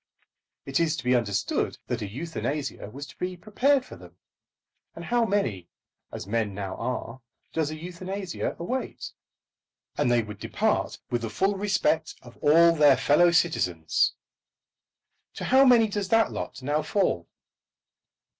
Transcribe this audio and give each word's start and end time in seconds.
It 0.65 0.79
is 0.79 0.97
to 0.97 1.03
be 1.03 1.13
understood 1.13 1.77
that 1.85 2.01
a 2.01 2.07
euthanasia 2.07 2.89
was 2.89 3.05
to 3.05 3.17
be 3.17 3.37
prepared 3.37 3.85
for 3.85 3.95
them; 3.95 4.17
and 4.95 5.05
how 5.05 5.25
many, 5.25 5.69
as 6.11 6.25
men 6.25 6.55
now 6.55 6.75
are, 6.77 7.21
does 7.53 7.69
a 7.69 7.75
euthanasia 7.77 8.55
await? 8.57 9.11
And 9.99 10.09
they 10.09 10.23
would 10.23 10.39
depart 10.39 10.97
with 11.11 11.21
the 11.21 11.29
full 11.29 11.53
respect 11.53 12.15
of 12.23 12.35
all 12.37 12.71
their 12.73 12.97
fellow 12.97 13.29
citizens. 13.29 14.15
To 15.35 15.43
how 15.45 15.65
many 15.65 15.87
does 15.87 16.09
that 16.09 16.31
lot 16.31 16.63
now 16.63 16.81
fall? 16.81 17.27